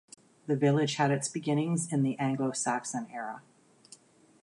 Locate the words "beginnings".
1.29-1.93